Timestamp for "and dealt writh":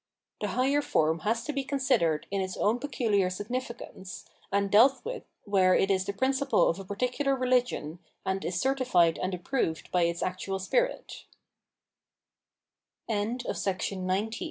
4.51-5.25